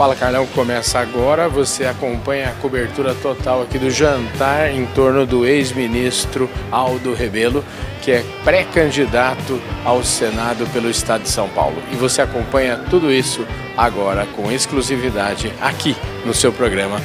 Fala 0.00 0.16
Carlão 0.16 0.46
começa 0.46 0.98
agora. 0.98 1.46
Você 1.46 1.84
acompanha 1.84 2.48
a 2.48 2.52
cobertura 2.54 3.14
total 3.14 3.60
aqui 3.60 3.78
do 3.78 3.90
jantar 3.90 4.70
em 4.70 4.86
torno 4.86 5.26
do 5.26 5.44
ex-ministro 5.44 6.48
Aldo 6.70 7.12
Rebelo, 7.12 7.62
que 8.00 8.12
é 8.12 8.24
pré-candidato 8.42 9.60
ao 9.84 10.02
Senado 10.02 10.66
pelo 10.72 10.88
Estado 10.88 11.24
de 11.24 11.28
São 11.28 11.50
Paulo. 11.50 11.82
E 11.92 11.96
você 11.96 12.22
acompanha 12.22 12.78
tudo 12.88 13.12
isso 13.12 13.46
agora 13.76 14.24
com 14.34 14.50
exclusividade 14.50 15.52
aqui 15.60 15.94
no 16.24 16.32
seu 16.32 16.50
programa 16.50 16.98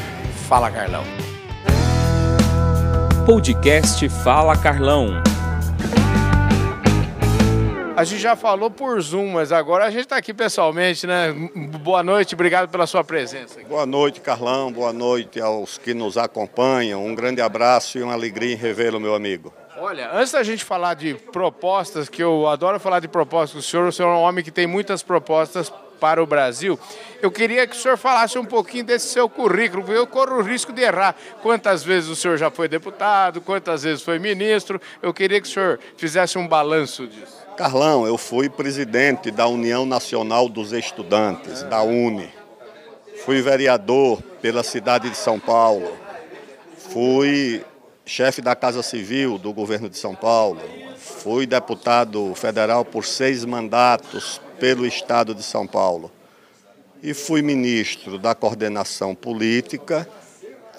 Fala 0.48 0.72
Carlão. 0.72 1.04
Podcast 3.26 4.08
Fala 4.08 4.56
Carlão. 4.56 5.35
A 7.96 8.04
gente 8.04 8.22
já 8.22 8.36
falou 8.36 8.70
por 8.70 9.02
Zoom, 9.02 9.32
mas 9.32 9.54
agora 9.54 9.86
a 9.86 9.90
gente 9.90 10.02
está 10.02 10.18
aqui 10.18 10.34
pessoalmente, 10.34 11.08
né? 11.08 11.32
Boa 11.82 12.04
noite, 12.04 12.36
obrigado 12.36 12.70
pela 12.70 12.86
sua 12.86 13.06
presença. 13.06 13.62
Boa 13.70 13.86
noite, 13.86 14.20
Carlão. 14.20 14.70
Boa 14.70 14.92
noite 14.92 15.40
aos 15.40 15.78
que 15.78 15.94
nos 15.94 16.18
acompanham. 16.18 17.06
Um 17.06 17.16
grande 17.16 17.42
abraço 17.42 17.98
e 17.98 18.04
uma 18.04 18.12
alegria 18.12 18.52
em 18.54 18.58
revê-lo, 18.58 19.00
meu 19.00 19.16
amigo. 19.16 19.54
Olha, 19.78 20.12
antes 20.12 20.34
da 20.34 20.44
gente 20.44 20.64
falar 20.64 20.94
de 20.96 21.14
propostas, 21.14 22.10
que 22.10 22.22
eu 22.22 22.48
adoro 22.48 22.82
falar 22.82 23.00
de 23.00 23.08
propostas, 23.08 23.64
o 23.64 23.68
senhor, 23.68 23.88
o 23.88 23.92
senhor 23.94 24.10
é 24.10 24.18
um 24.18 24.22
homem 24.22 24.44
que 24.44 24.52
tem 24.52 24.68
muitas 24.68 25.02
propostas 25.02 25.72
para 26.00 26.22
o 26.22 26.26
Brasil. 26.26 26.80
Eu 27.22 27.32
queria 27.32 27.66
que 27.66 27.76
o 27.76 27.80
senhor 27.80 27.98
falasse 27.98 28.38
um 28.38 28.46
pouquinho 28.46 28.84
desse 28.84 29.08
seu 29.08 29.28
currículo, 29.28 29.92
eu 29.92 30.06
corro 30.06 30.38
o 30.38 30.42
risco 30.42 30.72
de 30.72 30.82
errar. 30.82 31.16
Quantas 31.42 31.84
vezes 31.84 32.10
o 32.10 32.16
senhor 32.16 32.38
já 32.38 32.52
foi 32.52 32.68
deputado, 32.68 33.42
quantas 33.42 33.84
vezes 33.84 34.04
foi 34.04 34.20
ministro? 34.20 34.80
Eu 35.02 35.14
queria 35.14 35.42
que 35.42 35.48
o 35.48 35.52
senhor 35.52 35.80
fizesse 35.98 36.38
um 36.38 36.48
balanço 36.48 37.08
disso. 37.08 37.46
Carlão, 37.58 38.06
eu 38.06 38.18
fui 38.18 38.50
presidente 38.50 39.32
da 39.32 39.48
União 39.48 39.86
Nacional 39.86 40.50
dos 40.50 40.74
Estudantes, 40.74 41.64
da 41.64 41.82
UNE. 41.82 42.30
Fui 43.24 43.42
vereador 43.42 44.22
pela 44.42 44.62
cidade 44.62 45.10
de 45.10 45.18
São 45.18 45.40
Paulo. 45.40 45.98
Fui 46.78 47.64
chefe 48.06 48.42
da 48.42 48.56
Casa 48.56 48.84
Civil 48.84 49.38
do 49.38 49.52
governo 49.54 49.90
de 49.90 49.98
São 49.98 50.16
Paulo. 50.16 50.62
Fui 50.98 51.46
deputado 51.46 52.34
federal 52.36 52.86
por 52.86 53.06
seis 53.06 53.44
mandatos 53.44 54.40
pelo 54.60 54.86
estado 54.86 55.34
de 55.34 55.44
São 55.44 55.66
Paulo. 55.66 56.12
E 57.02 57.14
fui 57.14 57.42
ministro 57.42 58.18
da 58.18 58.34
coordenação 58.34 59.14
política 59.14 60.08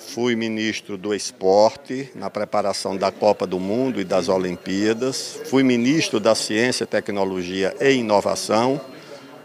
Fui 0.07 0.37
ministro 0.37 0.97
do 0.97 1.15
Esporte 1.15 2.11
na 2.15 2.31
preparação 2.31 2.97
da 2.97 3.11
Copa 3.11 3.47
do 3.47 3.59
Mundo 3.59 4.01
e 4.01 4.05
das 4.05 4.29
Olimpíadas. 4.29 5.41
Fui 5.47 5.63
ministro 5.63 6.21
da 6.21 6.35
Ciência, 6.35 6.87
Tecnologia 6.87 7.75
e 7.81 7.93
Inovação. 7.93 8.81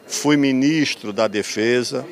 Fui 0.05 0.37
ministro 0.37 1.11
da 1.11 1.27
Defesa. 1.27 2.05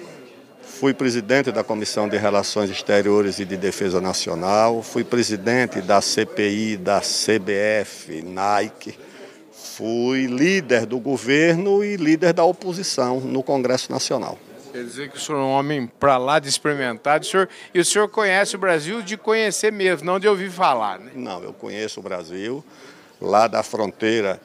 Fui 0.80 0.94
presidente 0.94 1.52
da 1.52 1.62
Comissão 1.62 2.08
de 2.08 2.16
Relações 2.16 2.70
Exteriores 2.70 3.38
e 3.38 3.44
de 3.44 3.58
Defesa 3.58 4.00
Nacional. 4.00 4.82
Fui 4.82 5.04
presidente 5.04 5.82
da 5.82 6.00
CPI 6.00 6.78
da 6.78 7.02
CBF, 7.02 8.22
Nike. 8.22 8.98
Fui 9.52 10.26
líder 10.26 10.86
do 10.86 10.98
governo 10.98 11.84
e 11.84 11.98
líder 11.98 12.32
da 12.32 12.46
oposição 12.46 13.20
no 13.20 13.44
Congresso 13.44 13.92
Nacional. 13.92 14.40
Quer 14.72 14.86
dizer 14.86 15.10
que 15.10 15.18
o 15.18 15.20
senhor 15.20 15.40
é 15.40 15.44
um 15.44 15.50
homem 15.50 15.86
para 16.00 16.18
lá 16.18 16.40
de 16.40 16.48
experimentado, 16.48 17.26
o 17.26 17.28
senhor, 17.28 17.50
e 17.74 17.80
o 17.82 17.84
senhor 17.84 18.08
conhece 18.08 18.56
o 18.56 18.60
Brasil 18.60 19.02
de 19.02 19.18
conhecer 19.18 19.74
mesmo, 19.74 20.06
não 20.06 20.18
de 20.18 20.30
ouvir 20.30 20.50
falar, 20.50 20.98
né? 20.98 21.12
Não, 21.14 21.44
eu 21.44 21.52
conheço 21.52 22.00
o 22.00 22.04
Brasil, 22.04 22.64
lá 23.20 23.48
da 23.50 23.62
fronteira 23.64 24.40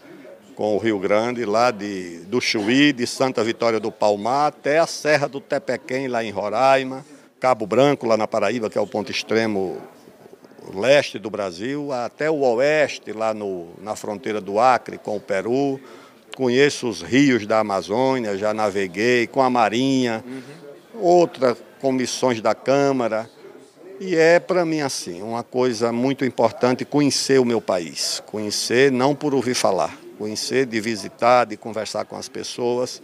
com 0.55 0.77
o 0.77 0.79
Rio 0.79 0.99
Grande, 0.99 1.45
lá 1.45 1.71
de, 1.71 2.21
do 2.27 2.41
Chuí, 2.41 2.93
de 2.93 3.07
Santa 3.07 3.43
Vitória 3.43 3.81
do 3.81 3.91
Palmar, 3.91 4.49
até 4.49 4.79
a 4.79 4.87
Serra 4.87 5.29
do 5.29 5.41
Tepequém, 5.41 6.09
lá 6.09 6.23
em 6.23 6.31
Roraima, 6.31 7.05
Cabo 7.41 7.67
Branco, 7.67 8.07
lá 8.07 8.17
na 8.17 8.27
Paraíba, 8.27 8.71
que 8.71 8.79
é 8.79 8.81
o 8.81 8.87
ponto 8.87 9.11
extremo 9.11 9.77
leste 10.73 11.19
do 11.19 11.29
Brasil, 11.29 11.93
até 11.93 12.31
o 12.31 12.41
oeste, 12.41 13.13
lá 13.13 13.35
no, 13.35 13.69
na 13.81 13.95
fronteira 13.95 14.41
do 14.41 14.59
Acre 14.59 14.97
com 14.97 15.17
o 15.17 15.21
Peru, 15.21 15.79
conheço 16.37 16.89
os 16.89 17.03
rios 17.03 17.47
da 17.47 17.59
Amazônia, 17.61 18.37
já 18.39 18.55
naveguei 18.55 19.27
com 19.27 19.43
a 19.43 19.51
Marinha, 19.51 20.25
uhum. 20.27 21.01
outras 21.01 21.59
comissões 21.81 22.41
da 22.41 22.55
Câmara. 22.55 23.29
E 24.01 24.17
é 24.17 24.41
para 24.41 24.65
mim 24.65 24.81
assim, 24.81 25.23
uma 25.23 25.43
coisa 25.43 25.93
muito 25.93 26.25
importante 26.25 26.85
conhecer 26.85 27.39
o 27.39 27.45
meu 27.45 27.61
país. 27.61 28.23
Conhecer 28.27 28.91
não 28.91 29.15
por 29.15 29.35
ouvir 29.35 29.55
falar, 29.55 29.97
conhecer 30.19 30.67
de 30.67 30.81
visitar, 30.81 31.45
de 31.45 31.57
conversar 31.57 32.05
com 32.05 32.17
as 32.17 32.29
pessoas. 32.29 33.03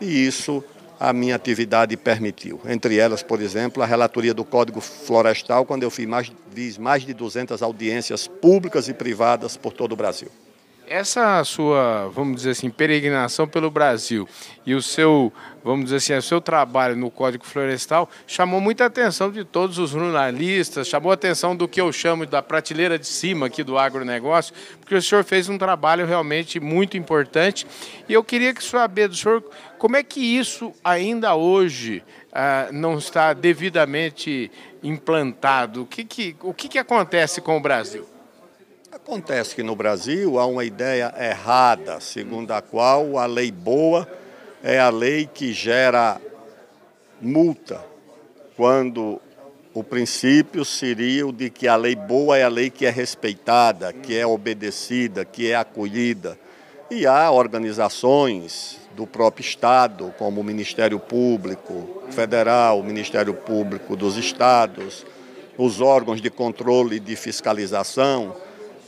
E 0.00 0.26
isso 0.26 0.62
a 0.98 1.14
minha 1.14 1.34
atividade 1.34 1.96
permitiu. 1.96 2.60
Entre 2.66 2.98
elas, 2.98 3.22
por 3.22 3.40
exemplo, 3.40 3.82
a 3.82 3.86
relatoria 3.86 4.34
do 4.34 4.44
Código 4.44 4.82
Florestal, 4.82 5.64
quando 5.64 5.82
eu 5.82 5.90
fiz 5.90 6.06
mais, 6.06 6.30
fiz 6.54 6.76
mais 6.76 7.06
de 7.06 7.14
200 7.14 7.62
audiências 7.62 8.28
públicas 8.28 8.86
e 8.86 8.92
privadas 8.92 9.56
por 9.56 9.72
todo 9.72 9.92
o 9.92 9.96
Brasil. 9.96 10.28
Essa 10.92 11.44
sua, 11.44 12.08
vamos 12.08 12.38
dizer 12.38 12.50
assim, 12.50 12.68
peregrinação 12.68 13.46
pelo 13.46 13.70
Brasil 13.70 14.28
e 14.66 14.74
o 14.74 14.82
seu, 14.82 15.32
vamos 15.62 15.84
dizer 15.84 15.98
assim, 15.98 16.14
o 16.14 16.20
seu 16.20 16.40
trabalho 16.40 16.96
no 16.96 17.12
Código 17.12 17.46
Florestal 17.46 18.10
chamou 18.26 18.60
muita 18.60 18.86
atenção 18.86 19.30
de 19.30 19.44
todos 19.44 19.78
os 19.78 19.90
jornalistas, 19.90 20.88
chamou 20.88 21.12
a 21.12 21.14
atenção 21.14 21.54
do 21.54 21.68
que 21.68 21.80
eu 21.80 21.92
chamo 21.92 22.26
da 22.26 22.42
prateleira 22.42 22.98
de 22.98 23.06
cima 23.06 23.46
aqui 23.46 23.62
do 23.62 23.78
agronegócio, 23.78 24.52
porque 24.80 24.96
o 24.96 25.00
senhor 25.00 25.22
fez 25.22 25.48
um 25.48 25.56
trabalho 25.56 26.04
realmente 26.06 26.58
muito 26.58 26.96
importante. 26.96 27.68
E 28.08 28.12
eu 28.12 28.24
queria 28.24 28.52
que 28.52 28.64
saber 28.64 29.06
do 29.06 29.14
senhor 29.14 29.44
como 29.78 29.96
é 29.96 30.02
que 30.02 30.18
isso 30.18 30.72
ainda 30.82 31.36
hoje 31.36 32.02
ah, 32.32 32.68
não 32.72 32.98
está 32.98 33.32
devidamente 33.32 34.50
implantado. 34.82 35.82
O 35.82 35.86
que, 35.86 36.04
que, 36.04 36.36
o 36.42 36.52
que, 36.52 36.66
que 36.66 36.78
acontece 36.80 37.40
com 37.40 37.56
o 37.56 37.60
Brasil? 37.60 38.08
Acontece 38.92 39.54
que 39.54 39.62
no 39.62 39.76
Brasil 39.76 40.36
há 40.36 40.46
uma 40.46 40.64
ideia 40.64 41.14
errada, 41.16 42.00
segundo 42.00 42.50
a 42.50 42.60
qual 42.60 43.18
a 43.18 43.24
lei 43.24 43.52
boa 43.52 44.08
é 44.64 44.80
a 44.80 44.90
lei 44.90 45.30
que 45.32 45.52
gera 45.52 46.20
multa, 47.20 47.80
quando 48.56 49.20
o 49.72 49.84
princípio 49.84 50.64
seria 50.64 51.24
o 51.24 51.32
de 51.32 51.50
que 51.50 51.68
a 51.68 51.76
lei 51.76 51.94
boa 51.94 52.36
é 52.36 52.42
a 52.42 52.48
lei 52.48 52.68
que 52.68 52.84
é 52.84 52.90
respeitada, 52.90 53.92
que 53.92 54.16
é 54.18 54.26
obedecida, 54.26 55.24
que 55.24 55.52
é 55.52 55.54
acolhida. 55.54 56.36
E 56.90 57.06
há 57.06 57.30
organizações 57.30 58.80
do 58.96 59.06
próprio 59.06 59.44
Estado, 59.44 60.12
como 60.18 60.40
o 60.40 60.44
Ministério 60.44 60.98
Público 60.98 62.02
Federal, 62.10 62.80
o 62.80 62.84
Ministério 62.84 63.34
Público 63.34 63.94
dos 63.94 64.16
Estados, 64.16 65.06
os 65.56 65.80
órgãos 65.80 66.20
de 66.20 66.28
controle 66.28 66.96
e 66.96 67.00
de 67.00 67.14
fiscalização, 67.14 68.34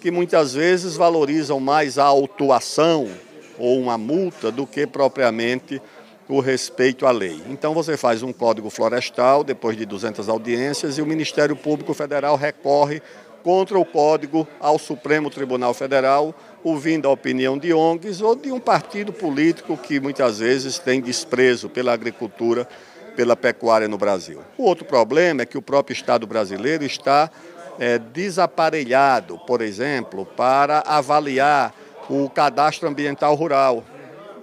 que 0.03 0.11
muitas 0.11 0.53
vezes 0.53 0.97
valorizam 0.97 1.61
mais 1.61 1.97
a 1.97 2.03
autuação 2.03 3.09
ou 3.57 3.79
uma 3.79 3.97
multa 3.97 4.51
do 4.51 4.67
que 4.67 4.85
propriamente 4.85 5.81
o 6.29 6.41
respeito 6.41 7.07
à 7.07 7.13
lei. 7.13 7.41
Então 7.49 7.73
você 7.73 7.97
faz 7.97 8.21
um 8.21 8.33
código 8.33 8.69
florestal 8.69 9.45
depois 9.45 9.77
de 9.77 9.87
200 9.87 10.29
audiências 10.29 10.99
e 10.99 11.03
o 11.03 11.07
Ministério 11.07 11.55
Público 11.55 11.95
Federal 11.95 12.35
recorre 12.35 13.01
contra 13.45 13.79
o 13.79 13.85
código 13.85 14.47
ao 14.59 14.77
Supremo 14.77 15.31
Tribunal 15.31 15.73
Federal, 15.73 16.35
ouvindo 16.65 17.07
a 17.07 17.13
opinião 17.13 17.57
de 17.57 17.73
ONGs 17.73 18.21
ou 18.21 18.35
de 18.35 18.51
um 18.51 18.59
partido 18.59 19.13
político 19.13 19.77
que 19.77 20.01
muitas 20.01 20.41
vezes 20.41 20.81
tem 20.81 21.01
desprezo 21.01 21.69
pela 21.69 21.93
agricultura, 21.93 22.67
pela 23.15 23.37
pecuária 23.37 23.87
no 23.87 23.99
Brasil. 23.99 24.41
O 24.59 24.65
outro 24.65 24.85
problema 24.85 25.43
é 25.43 25.47
que 25.47 25.59
o 25.59 25.63
próprio 25.63 25.95
Estado 25.95 26.27
brasileiro 26.27 26.85
está 26.85 27.31
é, 27.79 27.99
desaparelhado, 27.99 29.39
por 29.47 29.61
exemplo, 29.61 30.27
para 30.27 30.81
avaliar 30.81 31.75
o 32.09 32.29
cadastro 32.29 32.89
ambiental 32.89 33.35
rural 33.35 33.85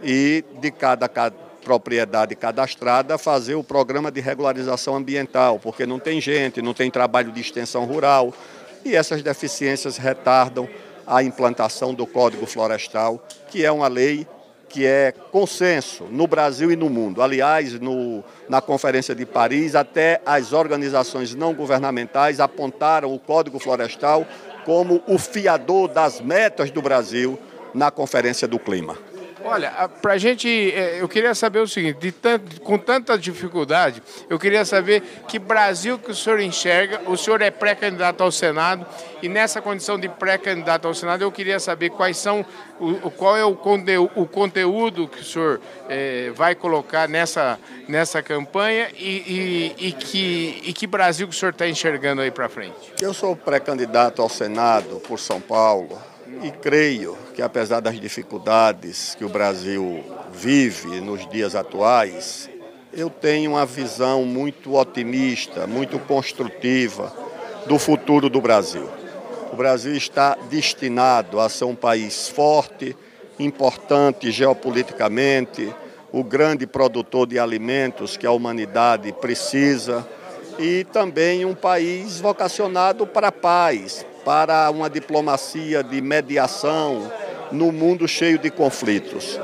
e 0.01 0.43
de 0.59 0.71
cada 0.71 1.09
propriedade 1.63 2.35
cadastrada 2.35 3.17
fazer 3.17 3.55
o 3.55 3.63
programa 3.63 4.11
de 4.11 4.21
regularização 4.21 4.95
ambiental, 4.95 5.59
porque 5.59 5.85
não 5.85 5.99
tem 5.99 6.19
gente, 6.19 6.61
não 6.61 6.73
tem 6.73 6.89
trabalho 6.89 7.31
de 7.31 7.41
extensão 7.41 7.85
rural 7.85 8.33
e 8.83 8.95
essas 8.95 9.21
deficiências 9.21 9.97
retardam 9.97 10.67
a 11.05 11.21
implantação 11.23 11.93
do 11.93 12.05
Código 12.05 12.45
Florestal, 12.45 13.23
que 13.49 13.65
é 13.65 13.71
uma 13.71 13.87
lei 13.87 14.27
que 14.69 14.85
é 14.85 15.11
consenso 15.31 16.05
no 16.05 16.27
Brasil 16.27 16.71
e 16.71 16.75
no 16.75 16.89
mundo. 16.89 17.21
Aliás, 17.21 17.73
no, 17.79 18.23
na 18.47 18.61
Conferência 18.61 19.15
de 19.15 19.25
Paris, 19.25 19.75
até 19.75 20.21
as 20.25 20.53
organizações 20.53 21.33
não 21.33 21.53
governamentais 21.53 22.39
apontaram 22.39 23.13
o 23.13 23.19
Código 23.19 23.59
Florestal 23.59 24.25
como 24.63 25.01
o 25.07 25.17
fiador 25.17 25.87
das 25.87 26.21
metas 26.21 26.69
do 26.69 26.81
Brasil 26.81 27.37
na 27.73 27.89
Conferência 27.89 28.47
do 28.47 28.59
Clima. 28.59 28.97
Olha, 29.49 29.89
para 29.99 30.13
a 30.13 30.17
gente, 30.19 30.47
é, 30.47 31.01
eu 31.01 31.09
queria 31.09 31.33
saber 31.33 31.57
o 31.57 31.67
seguinte: 31.67 32.11
tanto, 32.11 32.61
com 32.61 32.77
tanta 32.77 33.17
dificuldade, 33.17 34.03
eu 34.29 34.37
queria 34.37 34.63
saber 34.63 35.01
que 35.27 35.39
Brasil 35.39 35.97
que 35.97 36.11
o 36.11 36.15
senhor 36.15 36.39
enxerga, 36.39 37.01
o 37.07 37.17
senhor 37.17 37.41
é 37.41 37.49
pré-candidato 37.49 38.21
ao 38.21 38.31
Senado, 38.31 38.85
e 39.23 39.27
nessa 39.27 39.59
condição 39.59 39.97
de 39.99 40.07
pré-candidato 40.07 40.87
ao 40.87 40.93
Senado, 40.93 41.23
eu 41.23 41.31
queria 41.31 41.59
saber 41.59 41.89
quais 41.89 42.17
são, 42.17 42.45
o, 42.79 43.09
qual 43.09 43.35
é 43.35 43.43
o, 43.43 43.55
conteúdo, 43.55 44.11
o 44.15 44.27
conteúdo 44.27 45.07
que 45.07 45.21
o 45.21 45.25
senhor 45.25 45.59
é, 45.89 46.29
vai 46.35 46.53
colocar 46.53 47.09
nessa, 47.09 47.57
nessa 47.87 48.21
campanha 48.21 48.89
e, 48.95 49.73
e, 49.79 49.87
e, 49.87 49.91
que, 49.93 50.61
e 50.63 50.73
que 50.73 50.85
Brasil 50.85 51.27
que 51.27 51.33
o 51.33 51.37
senhor 51.37 51.53
está 51.53 51.67
enxergando 51.67 52.21
aí 52.21 52.29
para 52.29 52.47
frente. 52.49 52.93
Eu 53.01 53.15
sou 53.15 53.35
pré-candidato 53.35 54.21
ao 54.21 54.29
Senado 54.29 54.99
por 55.07 55.19
São 55.19 55.41
Paulo 55.41 56.08
e 56.43 56.51
creio 56.51 57.17
que, 57.33 57.41
apesar 57.41 57.79
das 57.79 57.99
dificuldades 57.99 59.15
que 59.15 59.25
o 59.25 59.29
Brasil 59.29 60.03
vive 60.31 61.01
nos 61.01 61.27
dias 61.29 61.55
atuais, 61.55 62.49
eu 62.93 63.09
tenho 63.09 63.51
uma 63.51 63.65
visão 63.65 64.23
muito 64.25 64.75
otimista, 64.75 65.67
muito 65.67 65.99
construtiva 65.99 67.13
do 67.65 67.77
futuro 67.77 68.29
do 68.29 68.41
Brasil. 68.41 68.87
O 69.51 69.55
Brasil 69.55 69.95
está 69.95 70.35
destinado 70.49 71.39
a 71.39 71.49
ser 71.49 71.65
um 71.65 71.75
país 71.75 72.29
forte, 72.29 72.95
importante 73.37 74.31
geopoliticamente, 74.31 75.73
o 76.11 76.23
grande 76.23 76.65
produtor 76.65 77.27
de 77.27 77.37
alimentos 77.37 78.17
que 78.17 78.25
a 78.25 78.31
humanidade 78.31 79.11
precisa 79.13 80.07
e 80.57 80.83
também 80.85 81.45
um 81.45 81.55
país 81.55 82.19
vocacionado 82.19 83.05
para 83.07 83.27
a 83.27 83.31
paz, 83.31 84.05
para 84.23 84.69
uma 84.69 84.89
diplomacia 84.89 85.83
de 85.83 86.01
mediação 86.01 87.11
no 87.51 87.71
mundo 87.71 88.07
cheio 88.07 88.37
de 88.37 88.49
conflitos. 88.49 89.39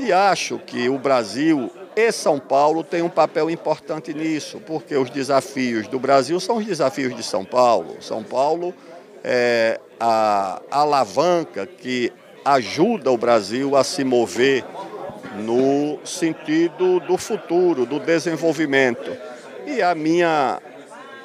E 0.00 0.12
acho 0.12 0.58
que 0.58 0.88
o 0.88 0.98
Brasil 0.98 1.70
e 1.94 2.10
São 2.10 2.38
Paulo 2.38 2.82
têm 2.82 3.02
um 3.02 3.08
papel 3.08 3.50
importante 3.50 4.14
nisso, 4.14 4.60
porque 4.66 4.96
os 4.96 5.10
desafios 5.10 5.86
do 5.86 5.98
Brasil 5.98 6.40
são 6.40 6.56
os 6.56 6.64
desafios 6.64 7.14
de 7.14 7.22
São 7.22 7.44
Paulo. 7.44 7.96
São 8.00 8.22
Paulo 8.22 8.74
é 9.22 9.78
a 10.00 10.60
alavanca 10.70 11.66
que 11.66 12.12
ajuda 12.44 13.10
o 13.10 13.16
Brasil 13.16 13.76
a 13.76 13.84
se 13.84 14.02
mover 14.02 14.64
no 15.36 15.98
sentido 16.04 17.00
do 17.00 17.16
futuro, 17.16 17.86
do 17.86 18.00
desenvolvimento. 18.00 19.16
E 19.66 19.80
a 19.80 19.94
minha 19.94 20.60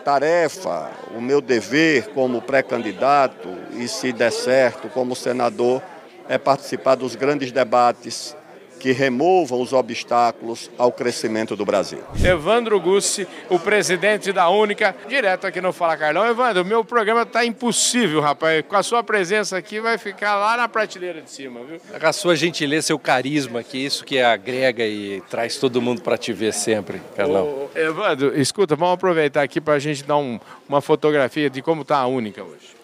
tarefa, 0.07 0.89
o 1.17 1.19
meu 1.19 1.41
dever 1.41 2.07
como 2.13 2.41
pré-candidato 2.41 3.49
e, 3.73 3.89
se 3.89 4.13
der 4.13 4.31
certo, 4.31 4.87
como 4.87 5.13
senador, 5.13 5.83
é 6.29 6.37
participar 6.37 6.95
dos 6.95 7.13
grandes 7.13 7.51
debates 7.51 8.33
que 8.79 8.91
removam 8.91 9.61
os 9.61 9.73
obstáculos 9.73 10.69
ao 10.77 10.91
crescimento 10.91 11.55
do 11.55 11.65
Brasil. 11.65 11.99
Evandro 12.23 12.79
Gussi, 12.79 13.27
o 13.49 13.59
presidente 13.59 14.31
da 14.31 14.49
Única, 14.49 14.95
direto 15.07 15.47
aqui 15.47 15.59
no 15.59 15.73
Fala 15.73 15.97
Carlão. 15.97 16.25
Evandro, 16.25 16.63
meu 16.63 16.83
programa 16.83 17.23
está 17.23 17.43
impossível, 17.45 18.21
rapaz. 18.21 18.63
Com 18.67 18.75
a 18.75 18.83
sua 18.83 19.03
presença 19.03 19.57
aqui 19.57 19.79
vai 19.79 19.97
ficar 19.97 20.35
lá 20.35 20.57
na 20.57 20.67
prateleira 20.67 21.21
de 21.21 21.31
cima, 21.31 21.61
viu? 21.63 21.81
A 22.01 22.13
sua 22.13 22.35
gentileza, 22.35 22.87
seu 22.87 22.99
carisma, 22.99 23.63
que 23.63 23.77
isso 23.77 24.05
que 24.05 24.19
agrega 24.19 24.85
e 24.85 25.21
traz 25.29 25.57
todo 25.57 25.81
mundo 25.81 26.01
para 26.01 26.17
te 26.17 26.31
ver 26.31 26.53
sempre, 26.53 27.01
Carlão. 27.15 27.45
Ô, 27.45 27.69
Evandro, 27.77 28.39
escuta, 28.39 28.75
vamos 28.75 28.93
aproveitar 28.93 29.41
aqui 29.41 29.59
para 29.59 29.73
a 29.73 29.79
gente 29.79 30.03
dar 30.03 30.17
um, 30.17 30.39
uma 30.67 30.81
fotografia 30.81 31.49
de 31.49 31.61
como 31.61 31.81
está 31.81 31.97
a 31.97 32.07
Única 32.07 32.43
hoje. 32.43 32.77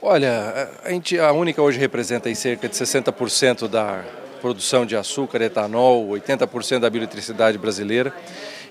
Olha, 0.00 0.68
a, 0.84 0.90
gente, 0.90 1.18
a 1.18 1.32
Única 1.32 1.60
hoje 1.60 1.78
representa 1.78 2.28
aí 2.28 2.36
cerca 2.36 2.68
de 2.68 2.74
60% 2.74 3.66
da 3.66 4.04
produção 4.38 4.86
de 4.86 4.96
açúcar, 4.96 5.42
etanol, 5.42 6.08
80% 6.08 6.80
da 6.80 6.90
bioeletricidade 6.90 7.58
brasileira 7.58 8.12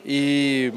e 0.05 0.73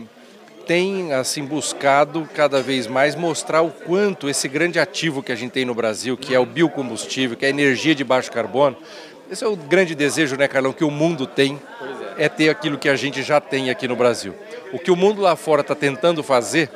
tem 0.66 1.12
assim 1.12 1.44
buscado 1.44 2.28
cada 2.34 2.62
vez 2.62 2.87
mais 2.87 3.14
mostrar 3.14 3.62
o 3.62 3.70
quanto 3.70 4.28
esse 4.28 4.46
grande 4.48 4.78
ativo 4.78 5.22
que 5.22 5.32
a 5.32 5.34
gente 5.34 5.50
tem 5.50 5.64
no 5.64 5.75
Brasil, 5.75 6.16
que 6.16 6.34
é 6.34 6.38
o 6.38 6.46
biocombustível, 6.46 7.37
que 7.37 7.44
é 7.44 7.48
a 7.48 7.50
energia 7.50 7.94
de 7.94 8.04
baixo 8.04 8.31
carbono, 8.31 8.76
esse 9.31 9.44
é 9.44 9.46
o 9.46 9.54
grande 9.54 9.94
desejo, 9.94 10.37
né, 10.37 10.48
Carlão, 10.48 10.72
que 10.72 10.82
o 10.82 10.90
mundo 10.90 11.25
tem, 11.25 11.60
é 12.19 12.28
ter 12.28 12.48
aquilo 12.48 12.76
que 12.76 12.88
a 12.88 12.96
gente 12.96 13.22
já 13.22 13.40
tem 13.40 13.70
aqui 13.70 13.87
no 13.87 13.94
Brasil. 13.94 14.34
O 14.72 14.78
que 14.78 14.90
o 14.90 14.96
mundo 14.96 15.22
lá 15.22 15.37
fora 15.37 15.60
está 15.60 15.75
tentando 15.75 16.20
fazer, 16.20 16.69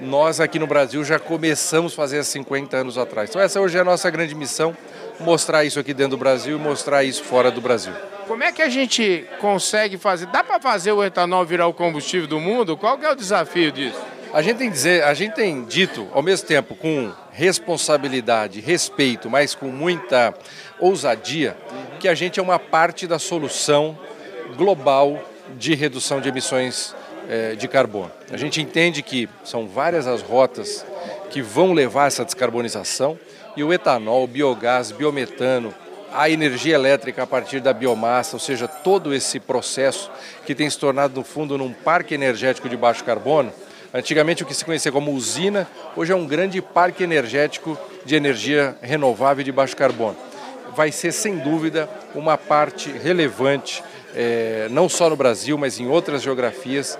nós 0.00 0.40
aqui 0.40 0.58
no 0.58 0.66
Brasil 0.66 1.04
já 1.04 1.20
começamos 1.20 1.92
a 1.92 1.96
fazer 1.96 2.18
há 2.18 2.24
50 2.24 2.76
anos 2.76 2.98
atrás. 2.98 3.30
Então 3.30 3.40
essa 3.40 3.60
hoje 3.60 3.78
é 3.78 3.80
a 3.80 3.84
nossa 3.84 4.10
grande 4.10 4.34
missão, 4.34 4.76
mostrar 5.20 5.64
isso 5.64 5.78
aqui 5.78 5.92
dentro 5.94 6.12
do 6.12 6.18
Brasil 6.18 6.56
e 6.56 6.60
mostrar 6.60 7.04
isso 7.04 7.22
fora 7.24 7.50
do 7.50 7.60
Brasil. 7.60 7.92
Como 8.26 8.42
é 8.42 8.52
que 8.52 8.62
a 8.62 8.68
gente 8.68 9.26
consegue 9.40 9.98
fazer? 9.98 10.26
Dá 10.26 10.42
para 10.42 10.60
fazer 10.60 10.92
o 10.92 11.02
etanol 11.02 11.44
virar 11.44 11.66
o 11.66 11.74
combustível 11.74 12.26
do 12.26 12.40
mundo? 12.40 12.76
Qual 12.76 12.98
é 13.02 13.10
o 13.10 13.14
desafio 13.14 13.70
disso? 13.72 14.00
A 14.32 14.40
gente 14.40 14.56
tem 14.56 14.70
dizer, 14.70 15.04
a 15.04 15.12
gente 15.12 15.34
tem 15.34 15.62
dito 15.64 16.08
ao 16.12 16.22
mesmo 16.22 16.46
tempo 16.46 16.74
com 16.74 17.12
responsabilidade, 17.32 18.60
respeito, 18.60 19.28
mas 19.28 19.54
com 19.54 19.66
muita 19.66 20.32
ousadia, 20.80 21.54
que 22.00 22.08
a 22.08 22.14
gente 22.14 22.40
é 22.40 22.42
uma 22.42 22.58
parte 22.58 23.06
da 23.06 23.18
solução 23.18 23.98
global 24.56 25.22
de 25.58 25.74
redução 25.74 26.20
de 26.20 26.30
emissões 26.30 26.94
eh, 27.28 27.54
de 27.56 27.68
carbono. 27.68 28.10
A 28.30 28.36
gente 28.36 28.60
entende 28.60 29.02
que 29.02 29.28
são 29.44 29.66
várias 29.66 30.06
as 30.06 30.22
rotas 30.22 30.84
que 31.30 31.42
vão 31.42 31.72
levar 31.72 32.06
essa 32.06 32.24
descarbonização 32.24 33.18
e 33.56 33.62
o 33.62 33.72
etanol, 33.72 34.24
o 34.24 34.26
biogás, 34.26 34.90
biometano, 34.90 35.74
a 36.12 36.28
energia 36.28 36.74
elétrica 36.74 37.22
a 37.22 37.26
partir 37.26 37.60
da 37.60 37.72
biomassa, 37.72 38.36
ou 38.36 38.40
seja, 38.40 38.68
todo 38.68 39.14
esse 39.14 39.40
processo 39.40 40.10
que 40.44 40.54
tem 40.54 40.68
se 40.68 40.78
tornado, 40.78 41.14
no 41.14 41.24
fundo, 41.24 41.56
num 41.56 41.72
parque 41.72 42.14
energético 42.14 42.68
de 42.68 42.76
baixo 42.76 43.04
carbono. 43.04 43.52
Antigamente, 43.94 44.42
o 44.42 44.46
que 44.46 44.54
se 44.54 44.64
conhecia 44.64 44.92
como 44.92 45.12
usina, 45.12 45.66
hoje 45.96 46.12
é 46.12 46.16
um 46.16 46.26
grande 46.26 46.60
parque 46.62 47.02
energético 47.02 47.78
de 48.04 48.14
energia 48.14 48.76
renovável 48.80 49.44
de 49.44 49.52
baixo 49.52 49.76
carbono. 49.76 50.16
Vai 50.74 50.90
ser, 50.90 51.12
sem 51.12 51.38
dúvida, 51.38 51.88
uma 52.14 52.38
parte 52.38 52.90
relevante, 52.90 53.84
é, 54.14 54.68
não 54.70 54.88
só 54.88 55.10
no 55.10 55.16
Brasil, 55.16 55.58
mas 55.58 55.78
em 55.78 55.86
outras 55.88 56.22
geografias, 56.22 56.98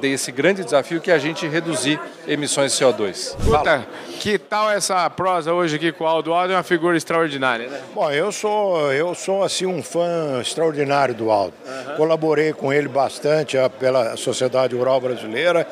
desse 0.00 0.30
grande 0.30 0.64
desafio 0.64 1.00
que 1.00 1.10
é 1.10 1.14
a 1.14 1.18
gente 1.18 1.46
reduzir 1.46 2.00
emissões 2.26 2.76
de 2.76 2.84
CO2. 2.84 3.36
Puta, 3.36 3.86
que 4.20 4.38
tal 4.38 4.70
essa 4.70 5.08
prosa 5.10 5.52
hoje 5.52 5.76
aqui 5.76 5.92
com 5.92 6.04
o 6.04 6.06
Aldo? 6.06 6.30
O 6.30 6.34
Aldo 6.34 6.52
é 6.52 6.56
uma 6.56 6.62
figura 6.62 6.96
extraordinária, 6.96 7.68
né? 7.68 7.80
Bom, 7.94 8.10
eu 8.10 8.30
sou, 8.30 8.92
eu 8.92 9.14
sou 9.14 9.42
assim 9.42 9.66
um 9.66 9.82
fã 9.82 10.40
extraordinário 10.40 11.14
do 11.14 11.30
Aldo. 11.30 11.54
Uhum. 11.66 11.96
Colaborei 11.96 12.52
com 12.52 12.72
ele 12.72 12.88
bastante 12.88 13.56
pela 13.78 14.16
Sociedade 14.16 14.76
Rural 14.76 15.00
Brasileira 15.00 15.66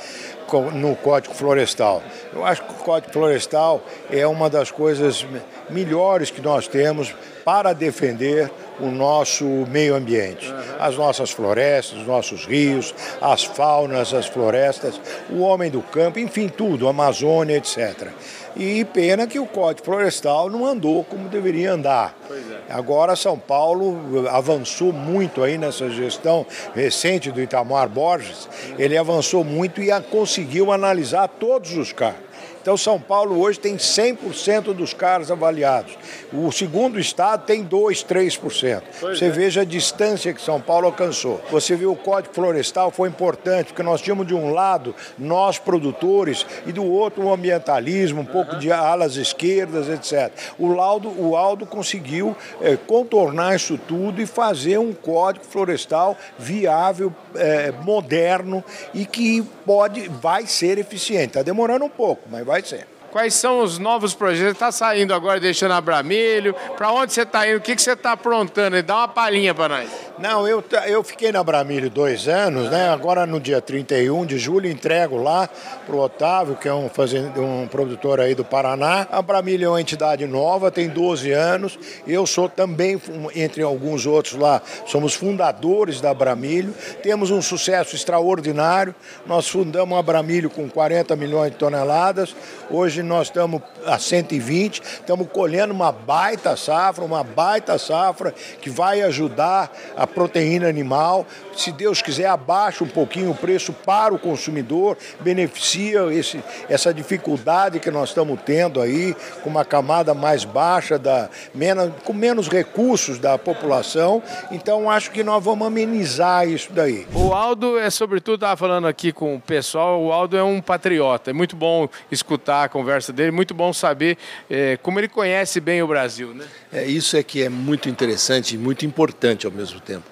no 0.72 0.94
Código 0.96 1.34
Florestal. 1.34 2.02
Eu 2.32 2.44
acho 2.44 2.62
que 2.62 2.72
o 2.72 2.76
Código 2.76 3.12
Florestal 3.12 3.82
é 4.10 4.26
uma 4.26 4.48
das 4.48 4.70
coisas 4.70 5.26
melhores 5.68 6.30
que 6.30 6.40
nós 6.40 6.68
temos 6.68 7.14
para 7.44 7.72
defender 7.72 8.50
o 8.80 8.90
nosso 8.90 9.44
meio 9.44 9.94
ambiente, 9.94 10.52
as 10.78 10.96
nossas 10.96 11.30
florestas, 11.30 12.00
os 12.00 12.06
nossos 12.06 12.46
rios, 12.46 12.94
as 13.20 13.44
faunas, 13.44 14.12
as 14.12 14.26
florestas, 14.26 15.00
o 15.30 15.40
homem 15.40 15.70
do 15.70 15.82
campo, 15.82 16.18
enfim, 16.18 16.48
tudo, 16.48 16.88
Amazônia, 16.88 17.56
etc. 17.56 18.08
E 18.56 18.84
pena 18.86 19.26
que 19.26 19.38
o 19.38 19.46
Código 19.46 19.84
Florestal 19.84 20.48
não 20.48 20.64
andou 20.64 21.04
como 21.04 21.28
deveria 21.28 21.72
andar. 21.72 22.16
É. 22.30 22.72
Agora 22.72 23.14
São 23.14 23.38
Paulo 23.38 24.26
avançou 24.30 24.92
muito 24.92 25.42
aí 25.42 25.58
nessa 25.58 25.90
gestão 25.90 26.46
recente 26.74 27.30
do 27.30 27.40
Itamar 27.40 27.88
Borges, 27.88 28.48
ele 28.78 28.96
avançou 28.96 29.44
muito 29.44 29.82
e 29.82 29.90
conseguiu 30.10 30.72
analisar 30.72 31.28
todos 31.28 31.76
os 31.76 31.92
carros 31.92 32.25
então, 32.66 32.76
São 32.76 33.00
Paulo 33.00 33.40
hoje 33.40 33.60
tem 33.60 33.76
100% 33.76 34.74
dos 34.74 34.92
carros 34.92 35.30
avaliados. 35.30 35.96
O 36.32 36.50
segundo 36.50 36.98
estado 36.98 37.46
tem 37.46 37.64
2%, 37.64 38.04
3%. 38.04 38.82
Pois 39.00 39.20
Você 39.20 39.26
é. 39.26 39.30
veja 39.30 39.60
a 39.60 39.64
distância 39.64 40.34
que 40.34 40.42
São 40.42 40.60
Paulo 40.60 40.86
alcançou. 40.86 41.40
Você 41.48 41.76
vê 41.76 41.86
o 41.86 41.94
Código 41.94 42.34
Florestal 42.34 42.90
foi 42.90 43.08
importante, 43.08 43.68
porque 43.68 43.84
nós 43.84 44.00
tínhamos 44.00 44.26
de 44.26 44.34
um 44.34 44.52
lado 44.52 44.96
nós 45.16 45.60
produtores 45.60 46.44
e 46.66 46.72
do 46.72 46.84
outro 46.84 47.22
o 47.26 47.32
ambientalismo, 47.32 48.22
um 48.22 48.24
pouco 48.24 48.54
uhum. 48.54 48.58
de 48.58 48.72
alas 48.72 49.14
esquerdas, 49.14 49.88
etc. 49.88 50.32
O, 50.58 50.66
laudo, 50.66 51.08
o 51.08 51.36
Aldo 51.36 51.66
conseguiu 51.66 52.36
é, 52.60 52.76
contornar 52.76 53.54
isso 53.54 53.78
tudo 53.78 54.20
e 54.20 54.26
fazer 54.26 54.78
um 54.78 54.92
Código 54.92 55.44
Florestal 55.44 56.16
viável, 56.36 57.14
é, 57.36 57.70
moderno 57.70 58.64
e 58.92 59.06
que 59.06 59.40
pode, 59.64 60.08
vai 60.08 60.48
ser 60.48 60.78
eficiente. 60.78 61.26
Está 61.26 61.42
demorando 61.42 61.84
um 61.84 61.88
pouco, 61.88 62.22
mas 62.28 62.44
vai 62.44 62.55
ser. 62.64 62.95
Quais 63.16 63.32
são 63.32 63.60
os 63.60 63.78
novos 63.78 64.12
projetos? 64.12 64.52
Está 64.52 64.70
saindo 64.70 65.14
agora, 65.14 65.40
deixando 65.40 65.72
a 65.72 65.80
Bramilho? 65.80 66.54
Para 66.76 66.92
onde 66.92 67.14
você 67.14 67.22
está 67.22 67.48
indo? 67.48 67.56
O 67.56 67.60
que, 67.62 67.74
que 67.74 67.80
você 67.80 67.92
está 67.92 68.12
aprontando? 68.12 68.82
Dá 68.82 68.94
uma 68.94 69.08
palhinha 69.08 69.54
para 69.54 69.78
nós. 69.78 69.90
Não, 70.18 70.46
eu, 70.46 70.62
eu 70.86 71.02
fiquei 71.02 71.32
na 71.32 71.42
Bramilho 71.42 71.88
dois 71.88 72.28
anos, 72.28 72.70
né? 72.70 72.90
Agora 72.90 73.24
no 73.24 73.40
dia 73.40 73.58
31 73.58 74.26
de 74.26 74.36
julho 74.36 74.68
entrego 74.68 75.16
lá 75.16 75.48
pro 75.86 75.98
Otávio, 75.98 76.56
que 76.56 76.68
é 76.68 76.74
um, 76.74 76.90
fazendo, 76.90 77.40
um 77.40 77.66
produtor 77.66 78.20
aí 78.20 78.34
do 78.34 78.44
Paraná. 78.44 79.06
A 79.10 79.22
Bramilho 79.22 79.64
é 79.64 79.68
uma 79.68 79.80
entidade 79.80 80.26
nova, 80.26 80.70
tem 80.70 80.86
12 80.86 81.32
anos. 81.32 81.78
Eu 82.06 82.26
sou 82.26 82.50
também, 82.50 83.00
entre 83.34 83.62
alguns 83.62 84.04
outros 84.04 84.34
lá, 84.34 84.60
somos 84.84 85.14
fundadores 85.14 86.02
da 86.02 86.12
Bramilho. 86.12 86.74
Temos 87.02 87.30
um 87.30 87.40
sucesso 87.40 87.96
extraordinário. 87.96 88.94
Nós 89.26 89.48
fundamos 89.48 89.98
a 89.98 90.02
Bramilho 90.02 90.50
com 90.50 90.68
40 90.68 91.16
milhões 91.16 91.52
de 91.52 91.56
toneladas. 91.56 92.36
Hoje 92.70 93.05
nós 93.06 93.28
estamos 93.28 93.62
a 93.84 93.98
120, 93.98 94.82
estamos 94.82 95.28
colhendo 95.32 95.72
uma 95.72 95.92
baita 95.92 96.56
safra, 96.56 97.04
uma 97.04 97.22
baita 97.22 97.78
safra 97.78 98.34
que 98.60 98.68
vai 98.68 99.02
ajudar 99.02 99.72
a 99.96 100.06
proteína 100.06 100.68
animal. 100.68 101.26
Se 101.56 101.72
Deus 101.72 102.02
quiser, 102.02 102.26
abaixa 102.26 102.84
um 102.84 102.88
pouquinho 102.88 103.30
o 103.30 103.34
preço 103.34 103.72
para 103.72 104.14
o 104.14 104.18
consumidor, 104.18 104.96
beneficia 105.20 106.12
esse, 106.12 106.42
essa 106.68 106.92
dificuldade 106.92 107.80
que 107.80 107.90
nós 107.90 108.10
estamos 108.10 108.38
tendo 108.44 108.80
aí, 108.80 109.14
com 109.42 109.50
uma 109.50 109.64
camada 109.64 110.12
mais 110.12 110.44
baixa, 110.44 110.98
da, 110.98 111.28
menos, 111.54 111.92
com 112.04 112.12
menos 112.12 112.48
recursos 112.48 113.18
da 113.18 113.38
população. 113.38 114.22
Então, 114.50 114.90
acho 114.90 115.10
que 115.10 115.22
nós 115.22 115.42
vamos 115.42 115.66
amenizar 115.66 116.48
isso 116.48 116.72
daí. 116.72 117.06
O 117.14 117.32
Aldo 117.32 117.78
é, 117.78 117.88
sobretudo, 117.90 118.36
estava 118.36 118.56
falando 118.56 118.86
aqui 118.86 119.12
com 119.12 119.36
o 119.36 119.40
pessoal, 119.40 120.02
o 120.02 120.12
Aldo 120.12 120.36
é 120.36 120.42
um 120.42 120.60
patriota. 120.60 121.30
É 121.30 121.32
muito 121.32 121.56
bom 121.56 121.88
escutar 122.10 122.64
a 122.64 122.68
conversa 122.68 122.95
dele, 123.12 123.30
muito 123.30 123.54
bom 123.54 123.72
saber 123.72 124.16
é, 124.48 124.76
como 124.78 124.98
ele 124.98 125.08
conhece 125.08 125.60
bem 125.60 125.82
o 125.82 125.86
Brasil. 125.86 126.34
Né? 126.34 126.44
É, 126.72 126.84
isso 126.84 127.16
é 127.16 127.22
que 127.22 127.42
é 127.42 127.48
muito 127.48 127.88
interessante 127.88 128.54
e 128.54 128.58
muito 128.58 128.86
importante 128.86 129.46
ao 129.46 129.52
mesmo 129.52 129.80
tempo. 129.80 130.04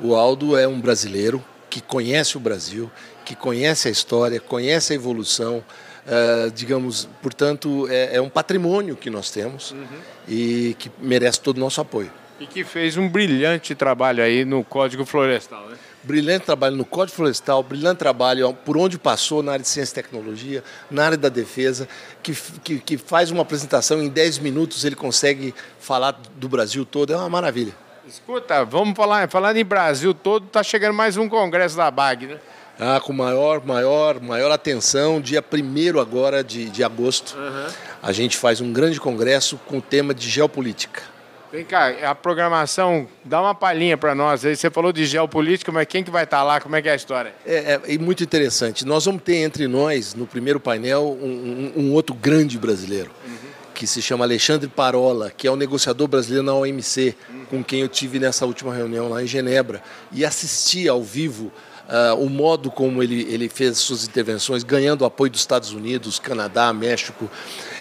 O 0.00 0.14
Aldo 0.14 0.56
é 0.56 0.66
um 0.66 0.80
brasileiro 0.80 1.44
que 1.68 1.80
conhece 1.80 2.36
o 2.36 2.40
Brasil, 2.40 2.90
que 3.24 3.34
conhece 3.34 3.88
a 3.88 3.90
história, 3.90 4.40
conhece 4.40 4.92
a 4.92 4.96
evolução, 4.96 5.62
uh, 6.06 6.50
digamos, 6.50 7.08
portanto, 7.20 7.86
é, 7.90 8.16
é, 8.16 8.20
um 8.20 8.28
patrimônio 8.28 8.96
que 8.96 9.10
nós 9.10 9.30
temos 9.30 9.72
uhum. 9.72 9.86
e 10.26 10.74
que 10.78 10.90
merece 11.00 11.40
todo 11.40 11.58
o 11.58 11.60
nosso 11.60 11.80
apoio. 11.80 12.10
E 12.40 12.46
que 12.46 12.64
fez 12.64 12.96
um 12.96 13.08
brilhante 13.08 13.74
trabalho 13.74 14.22
aí 14.22 14.44
no 14.44 14.62
Código 14.62 15.04
Florestal, 15.04 15.68
né? 15.68 15.76
Brilhante 16.08 16.46
trabalho 16.46 16.74
no 16.74 16.86
Código 16.86 17.14
Florestal, 17.14 17.62
brilhante 17.62 17.98
trabalho 17.98 18.54
por 18.64 18.78
onde 18.78 18.98
passou 18.98 19.42
na 19.42 19.52
área 19.52 19.62
de 19.62 19.68
ciência 19.68 19.92
e 19.92 19.94
tecnologia, 19.94 20.64
na 20.90 21.04
área 21.04 21.18
da 21.18 21.28
defesa, 21.28 21.86
que, 22.22 22.32
que, 22.64 22.78
que 22.78 22.96
faz 22.96 23.30
uma 23.30 23.42
apresentação 23.42 24.02
em 24.02 24.08
10 24.08 24.38
minutos, 24.38 24.86
ele 24.86 24.96
consegue 24.96 25.54
falar 25.78 26.18
do 26.34 26.48
Brasil 26.48 26.86
todo, 26.86 27.12
é 27.12 27.16
uma 27.16 27.28
maravilha. 27.28 27.74
Escuta, 28.06 28.64
vamos 28.64 28.96
falar, 28.96 29.28
falar 29.28 29.54
em 29.54 29.62
Brasil 29.62 30.14
todo, 30.14 30.46
está 30.46 30.62
chegando 30.62 30.94
mais 30.94 31.18
um 31.18 31.28
congresso 31.28 31.76
da 31.76 31.90
BAG, 31.90 32.26
né? 32.26 32.38
Ah, 32.80 32.98
com 32.98 33.12
maior, 33.12 33.62
maior, 33.62 34.18
maior 34.18 34.50
atenção, 34.50 35.20
dia 35.20 35.44
1 35.44 36.00
agora 36.00 36.42
de, 36.42 36.70
de 36.70 36.82
agosto, 36.82 37.36
uhum. 37.36 37.66
a 38.02 38.12
gente 38.12 38.38
faz 38.38 38.62
um 38.62 38.72
grande 38.72 38.98
congresso 38.98 39.60
com 39.66 39.76
o 39.76 39.82
tema 39.82 40.14
de 40.14 40.26
geopolítica. 40.26 41.02
Vem 41.50 41.64
cá, 41.64 41.88
a 42.10 42.14
programação, 42.14 43.08
dá 43.24 43.40
uma 43.40 43.54
palhinha 43.54 43.96
para 43.96 44.14
nós. 44.14 44.44
Aí 44.44 44.54
você 44.54 44.68
falou 44.70 44.92
de 44.92 45.06
geopolítica, 45.06 45.72
mas 45.72 45.86
quem 45.86 46.04
que 46.04 46.10
vai 46.10 46.24
estar 46.24 46.38
tá 46.38 46.42
lá? 46.42 46.60
Como 46.60 46.76
é 46.76 46.82
que 46.82 46.88
é 46.88 46.92
a 46.92 46.96
história? 46.96 47.34
É, 47.46 47.80
é, 47.86 47.94
é 47.94 47.98
muito 47.98 48.22
interessante. 48.22 48.84
Nós 48.84 49.06
vamos 49.06 49.22
ter 49.22 49.36
entre 49.36 49.66
nós, 49.66 50.14
no 50.14 50.26
primeiro 50.26 50.60
painel, 50.60 51.16
um, 51.20 51.72
um, 51.76 51.82
um 51.84 51.92
outro 51.92 52.14
grande 52.14 52.58
brasileiro. 52.58 53.10
Uhum 53.26 53.48
que 53.78 53.86
se 53.86 54.02
chama 54.02 54.24
Alexandre 54.24 54.68
Parola, 54.68 55.30
que 55.30 55.46
é 55.46 55.50
o 55.52 55.54
negociador 55.54 56.08
brasileiro 56.08 56.44
na 56.44 56.52
OMC, 56.52 57.14
com 57.48 57.62
quem 57.62 57.82
eu 57.82 57.88
tive 57.88 58.18
nessa 58.18 58.44
última 58.44 58.74
reunião 58.74 59.08
lá 59.08 59.22
em 59.22 59.26
Genebra, 59.28 59.80
e 60.10 60.24
assisti 60.24 60.88
ao 60.88 61.00
vivo 61.00 61.52
uh, 61.88 62.20
o 62.20 62.28
modo 62.28 62.72
como 62.72 63.00
ele, 63.02 63.22
ele 63.32 63.48
fez 63.48 63.78
suas 63.78 64.04
intervenções, 64.04 64.64
ganhando 64.64 65.02
o 65.02 65.04
apoio 65.04 65.30
dos 65.30 65.40
Estados 65.40 65.70
Unidos, 65.70 66.18
Canadá, 66.18 66.72
México. 66.72 67.30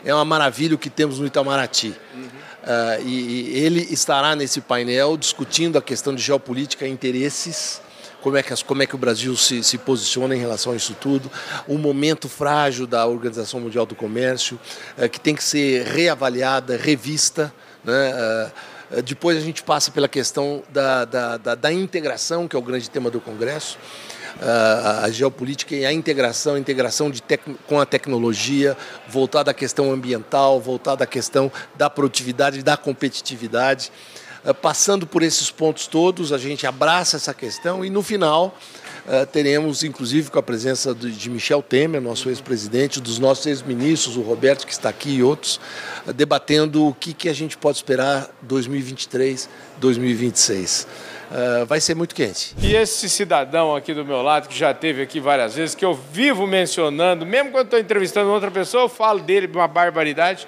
É 0.06 0.14
uma 0.14 0.24
maravilha 0.24 0.76
o 0.76 0.78
que 0.78 0.90
temos 0.90 1.18
no 1.18 1.26
Itamaraty. 1.26 1.96
Uh, 2.68 3.02
e, 3.06 3.52
e 3.52 3.60
ele 3.64 3.88
estará 3.92 4.36
nesse 4.36 4.60
painel 4.60 5.16
discutindo 5.16 5.78
a 5.78 5.82
questão 5.82 6.14
de 6.14 6.22
geopolítica 6.22 6.86
e 6.86 6.92
interesses 6.92 7.82
como 8.22 8.36
é 8.36 8.44
que, 8.44 8.64
como 8.66 8.84
é 8.84 8.86
que 8.86 8.96
o 8.96 8.98
Brasil 8.98 9.36
se, 9.38 9.64
se 9.64 9.78
posiciona 9.78 10.36
em 10.36 10.40
relação 10.40 10.74
a 10.74 10.76
isso 10.76 10.94
tudo, 11.00 11.32
o 11.66 11.78
momento 11.78 12.28
frágil 12.28 12.86
da 12.86 13.06
Organização 13.06 13.60
Mundial 13.60 13.86
do 13.86 13.96
Comércio, 13.96 14.60
é, 14.98 15.08
que 15.08 15.18
tem 15.18 15.34
que 15.34 15.44
ser 15.44 15.86
reavaliada, 15.86 16.76
revista. 16.76 17.54
Né? 17.86 18.52
É, 18.92 19.02
depois 19.02 19.38
a 19.38 19.42
gente 19.42 19.64
passa 19.64 19.92
pela 19.92 20.08
questão 20.08 20.64
da, 20.70 21.06
da, 21.06 21.38
da, 21.38 21.56
da 21.56 21.72
integração, 21.72 22.48
que 22.48 22.56
é 22.56 22.60
o 22.60 22.62
grande 22.62 22.90
tema 22.90 23.10
do 23.10 23.22
Congresso. 23.22 23.78
A, 24.42 25.06
a 25.06 25.12
geopolítica 25.12 25.76
e 25.76 25.86
a 25.86 25.92
integração, 25.92 26.56
a 26.56 26.60
integração 26.60 27.10
de 27.10 27.22
tec, 27.22 27.42
com 27.68 27.80
a 27.80 27.86
tecnologia, 27.86 28.78
voltada 29.08 29.52
à 29.52 29.54
questão 29.54 29.92
ambiental, 29.92 30.60
voltada 30.60 31.04
à 31.04 31.08
questão 31.08 31.52
da 31.76 31.90
produtividade, 31.90 32.62
da 32.62 32.78
competitividade. 32.78 33.92
Eh, 34.48 34.54
passando 34.54 35.06
por 35.06 35.24
esses 35.24 35.52
pontos 35.52 35.88
todos, 35.88 36.32
a 36.32 36.38
gente 36.38 36.66
abraça 36.66 37.18
essa 37.18 37.34
questão 37.34 37.84
e 37.84 37.90
no 37.90 38.02
final 38.02 38.58
eh, 39.06 39.26
teremos, 39.26 39.84
inclusive, 39.84 40.30
com 40.30 40.40
a 40.40 40.44
presença 40.44 40.94
de 40.94 41.30
Michel 41.30 41.62
Temer, 41.62 42.02
nosso 42.02 42.30
ex-presidente, 42.30 43.02
dos 43.02 43.20
nossos 43.20 43.46
ex-ministros, 43.46 44.18
o 44.18 44.22
Roberto 44.22 44.66
que 44.66 44.72
está 44.72 44.90
aqui 44.90 45.16
e 45.16 45.24
outros, 45.24 45.60
eh, 46.08 46.14
debatendo 46.14 46.88
o 46.88 46.94
que, 46.94 47.14
que 47.14 47.30
a 47.30 47.34
gente 47.34 47.58
pode 47.58 47.78
esperar 47.78 48.30
2023, 48.42 49.50
2026. 49.80 50.88
Uh, 51.30 51.66
vai 51.66 51.82
ser 51.82 51.94
muito 51.94 52.16
quente. 52.16 52.56
E 52.62 52.74
esse 52.74 53.10
cidadão 53.10 53.76
aqui 53.76 53.94
do 53.94 54.06
meu 54.06 54.22
lado, 54.22 54.48
que 54.48 54.58
já 54.58 54.74
teve 54.74 55.02
aqui 55.02 55.20
várias 55.20 55.56
vezes, 55.56 55.76
que 55.76 55.84
eu 55.84 55.94
vivo 55.94 56.48
mencionando, 56.48 57.26
mesmo 57.26 57.52
quando 57.52 57.66
estou 57.66 57.80
entrevistando 57.80 58.30
outra 58.30 58.50
pessoa, 58.50 58.84
eu 58.84 58.90
falo 58.90 59.20
dele 59.20 59.48
uma 59.54 59.68
barbaridade, 59.68 60.48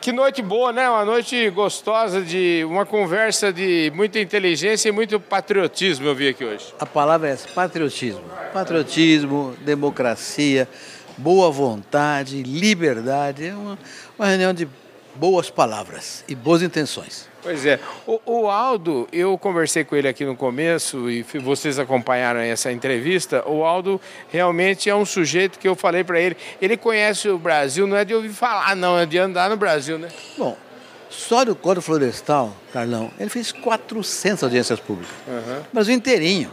que 0.00 0.12
noite 0.12 0.42
boa, 0.42 0.70
né? 0.70 0.90
Uma 0.90 1.04
noite 1.04 1.48
gostosa 1.48 2.20
de 2.20 2.62
uma 2.68 2.84
conversa 2.84 3.50
de 3.50 3.90
muita 3.94 4.20
inteligência 4.20 4.90
e 4.90 4.92
muito 4.92 5.18
patriotismo 5.18 6.06
eu 6.06 6.14
vi 6.14 6.28
aqui 6.28 6.44
hoje. 6.44 6.74
A 6.78 6.84
palavra 6.84 7.30
é 7.30 7.36
patriotismo. 7.54 8.20
Patriotismo, 8.52 9.56
democracia, 9.62 10.68
boa 11.16 11.50
vontade, 11.50 12.42
liberdade. 12.42 13.46
É 13.46 13.54
uma, 13.54 13.78
uma 14.18 14.26
reunião 14.26 14.52
de 14.52 14.68
boas 15.14 15.48
palavras 15.48 16.22
e 16.28 16.34
boas 16.34 16.60
intenções. 16.60 17.32
Pois 17.44 17.66
é. 17.66 17.78
O, 18.06 18.20
o, 18.24 18.50
Aldo, 18.50 19.06
eu 19.12 19.36
conversei 19.36 19.84
com 19.84 19.94
ele 19.94 20.08
aqui 20.08 20.24
no 20.24 20.34
começo 20.34 21.10
e 21.10 21.22
vocês 21.22 21.78
acompanharam 21.78 22.40
essa 22.40 22.72
entrevista. 22.72 23.46
O 23.46 23.64
Aldo 23.64 24.00
realmente 24.32 24.88
é 24.88 24.96
um 24.96 25.04
sujeito 25.04 25.58
que 25.58 25.68
eu 25.68 25.76
falei 25.76 26.02
para 26.02 26.18
ele. 26.18 26.36
Ele 26.60 26.74
conhece 26.74 27.28
o 27.28 27.36
Brasil, 27.36 27.86
não 27.86 27.98
é 27.98 28.04
de 28.04 28.14
ouvir 28.14 28.30
falar, 28.30 28.74
não, 28.74 28.98
é 28.98 29.04
de 29.04 29.18
andar 29.18 29.50
no 29.50 29.58
Brasil, 29.58 29.98
né? 29.98 30.08
Bom, 30.38 30.56
só 31.10 31.44
do 31.44 31.54
Código 31.54 31.82
Florestal, 31.82 32.50
Carlão, 32.72 33.10
ele 33.20 33.28
fez 33.28 33.52
400 33.52 34.42
audiências 34.42 34.80
públicas. 34.80 35.14
Uhum. 35.28 35.60
O 35.70 35.74
Brasil 35.74 35.94
inteirinho. 35.94 36.50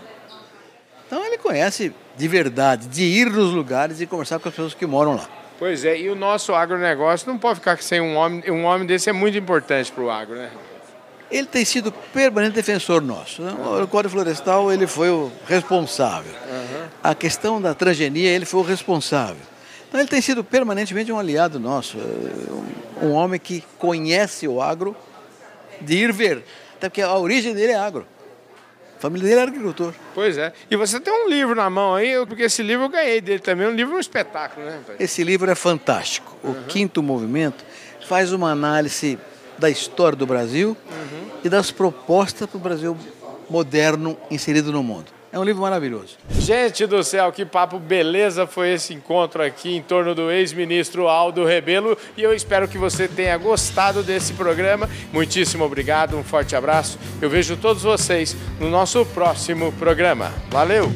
Então 1.07 1.25
ele 1.25 1.37
conhece 1.37 1.93
de 2.17 2.27
verdade, 2.27 2.87
de 2.87 3.03
ir 3.03 3.29
nos 3.29 3.53
lugares 3.53 4.01
e 4.01 4.05
conversar 4.05 4.39
com 4.39 4.49
as 4.49 4.53
pessoas 4.53 4.73
que 4.73 4.85
moram 4.85 5.15
lá. 5.15 5.27
Pois 5.57 5.85
é, 5.85 5.97
e 5.97 6.09
o 6.09 6.15
nosso 6.15 6.53
agronegócio 6.53 7.31
não 7.31 7.37
pode 7.37 7.59
ficar 7.59 7.81
sem 7.81 8.01
um 8.01 8.15
homem. 8.15 8.43
Um 8.51 8.63
homem 8.65 8.85
desse 8.85 9.09
é 9.09 9.13
muito 9.13 9.37
importante 9.37 9.91
para 9.91 10.03
o 10.03 10.09
agro, 10.09 10.35
né? 10.35 10.49
Ele 11.31 11.47
tem 11.47 11.63
sido 11.63 11.91
permanente 11.91 12.53
defensor 12.53 13.01
nosso. 13.01 13.41
Né? 13.41 13.51
O 13.81 13.87
Código 13.87 14.13
Florestal 14.13 14.71
ele 14.71 14.85
foi 14.85 15.09
o 15.09 15.31
responsável. 15.47 16.33
Uhum. 16.33 16.87
A 17.01 17.15
questão 17.15 17.61
da 17.61 17.73
transgenia 17.73 18.29
ele 18.29 18.45
foi 18.45 18.59
o 18.59 18.63
responsável. 18.63 19.51
Então 19.87 19.99
ele 19.99 20.09
tem 20.09 20.21
sido 20.21 20.43
permanentemente 20.43 21.11
um 21.11 21.19
aliado 21.19 21.59
nosso, 21.59 21.97
um, 21.97 23.07
um 23.07 23.11
homem 23.11 23.39
que 23.39 23.63
conhece 23.77 24.47
o 24.47 24.61
agro 24.61 24.95
de 25.79 25.95
ir 25.95 26.13
ver, 26.13 26.43
até 26.77 26.89
porque 26.89 27.01
a 27.01 27.17
origem 27.17 27.53
dele 27.53 27.71
é 27.71 27.77
agro. 27.77 28.05
A 28.97 29.01
família 29.01 29.27
dele 29.27 29.41
era 29.41 29.49
agricultor. 29.49 29.93
Pois 30.13 30.37
é. 30.37 30.53
E 30.69 30.75
você 30.75 30.99
tem 30.99 31.11
um 31.11 31.27
livro 31.27 31.55
na 31.55 31.69
mão 31.69 31.95
aí, 31.95 32.23
porque 32.27 32.43
esse 32.43 32.61
livro 32.61 32.85
eu 32.85 32.89
ganhei 32.89 33.19
dele 33.19 33.39
também. 33.39 33.67
Um 33.67 33.71
livro 33.71 33.95
é 33.95 33.97
um 33.97 33.99
espetáculo, 33.99 34.65
né? 34.65 34.79
Esse 34.99 35.23
livro 35.23 35.49
é 35.49 35.55
fantástico. 35.55 36.37
O 36.43 36.49
uhum. 36.49 36.63
Quinto 36.67 37.01
Movimento 37.01 37.65
faz 38.07 38.31
uma 38.31 38.51
análise 38.51 39.17
da 39.61 39.69
história 39.69 40.17
do 40.17 40.25
Brasil 40.25 40.69
uhum. 40.89 41.29
e 41.43 41.47
das 41.47 41.69
propostas 41.69 42.49
para 42.49 42.57
o 42.57 42.59
Brasil 42.59 42.97
moderno 43.47 44.17
inserido 44.31 44.71
no 44.71 44.81
mundo. 44.81 45.05
É 45.31 45.39
um 45.39 45.43
livro 45.45 45.61
maravilhoso. 45.61 46.17
Gente 46.29 46.85
do 46.85 47.01
céu, 47.03 47.31
que 47.31 47.45
papo 47.45 47.79
beleza 47.79 48.45
foi 48.45 48.73
esse 48.73 48.93
encontro 48.93 49.41
aqui 49.41 49.77
em 49.77 49.81
torno 49.81 50.13
do 50.13 50.29
ex-ministro 50.29 51.07
Aldo 51.07 51.45
Rebelo 51.45 51.97
e 52.17 52.23
eu 52.23 52.33
espero 52.33 52.67
que 52.67 52.77
você 52.77 53.07
tenha 53.07 53.37
gostado 53.37 54.03
desse 54.03 54.33
programa. 54.33 54.89
Muitíssimo 55.13 55.63
obrigado, 55.63 56.17
um 56.17 56.23
forte 56.23 56.53
abraço. 56.53 56.99
Eu 57.21 57.29
vejo 57.29 57.55
todos 57.55 57.83
vocês 57.83 58.35
no 58.59 58.69
nosso 58.69 59.05
próximo 59.05 59.71
programa. 59.73 60.33
Valeu! 60.49 60.91